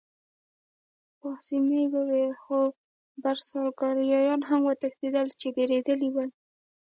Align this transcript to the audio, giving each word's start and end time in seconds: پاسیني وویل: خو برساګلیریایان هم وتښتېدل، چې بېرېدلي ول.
پاسیني 1.19 1.81
وویل: 1.93 2.31
خو 2.43 2.57
برساګلیریایان 3.23 4.41
هم 4.49 4.61
وتښتېدل، 4.65 5.27
چې 5.39 5.47
بېرېدلي 5.55 6.09
ول. 6.11 6.29